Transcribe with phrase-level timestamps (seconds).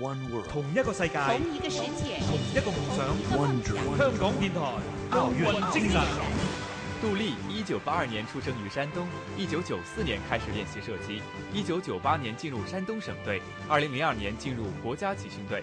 [0.00, 3.06] One world，同一个世界，同一个世界，同一个梦想。
[3.38, 4.60] Wonder，香港电台
[5.12, 6.02] 奥运精神。
[7.00, 11.22] 杜丽一九八二年出生于山东，一九九四年开始练习射击，
[11.52, 15.62] 一九九八年进入山东省队，二零零二年进入国家集训队。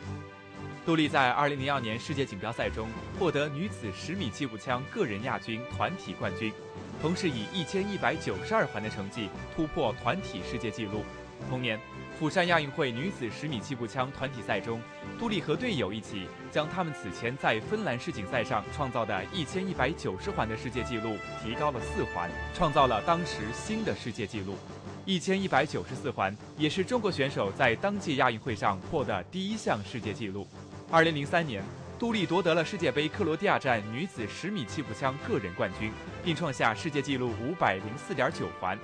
[0.86, 2.88] 杜丽在二零零二年世界锦标赛中
[3.20, 6.54] 获得女子十米气步枪个人亚军、团体冠军，
[7.02, 11.04] 同时以一千一百九十二环的成绩突破团体世界纪录。
[11.50, 11.80] 同年，
[12.18, 14.82] 釜山亚运会女子十米气步枪团体赛中，
[15.20, 24.56] 杜丽和队友一起将他们此前在芬兰世锦赛上创造的一千一百九十环的世界纪录提高了四环，创造了当时新的世界纪录。
[25.04, 30.48] 一千一百九十四环也是中国选手在当届亚运会上破的第一项世界纪录。
[30.92, 31.64] 二零零三年，
[32.02, 35.92] 杜丽夺得了世界杯克罗地亚站女子十米气步枪个人冠军，
[36.24, 38.76] 并创下世界纪录五百零四点九环。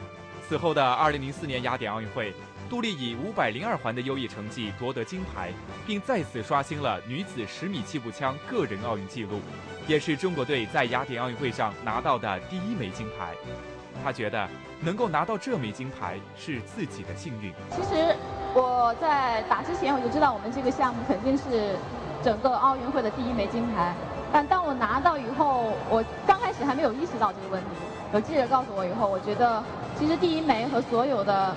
[0.47, 2.31] 此后的二零零四年雅典奥运会，
[2.69, 5.51] 杜丽以五百零二环的优异成绩夺得金牌，
[5.87, 9.39] 并再次刷新了女子十米气步枪个人奥运纪录，
[9.87, 13.33] 也是中国队在雅典奥运会上拿到的第一枚金牌。
[14.03, 14.47] 他觉得
[14.79, 17.51] 能够拿到这枚金牌是自己的幸运。
[17.71, 18.15] 其实
[18.53, 21.75] 我在打之前我就知道我们这个项目肯定是
[22.27, 23.95] 整个奥运会的第一枚金牌，
[24.33, 27.69] 但当我拿到以后，我刚开始还没有意识到这个问题。
[28.13, 29.63] 有记者告诉我以后，我觉得
[29.97, 31.55] 其实第一枚和所有的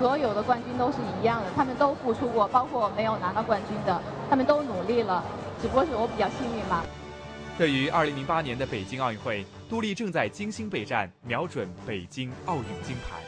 [0.00, 5.22] 所有的冠军都是一样的，他们都付出过，包括没有拿到冠军的，他们都努力了，
[5.62, 6.82] 只不过是我比较幸运嘛。
[7.56, 13.20] 对于2008年的北京奥运会，杜丽正在精心备战，瞄准北京奥运金牌。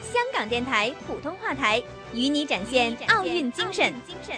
[0.00, 3.92] 香港电台普通话台与你展现奥运精神。
[4.06, 4.36] 精神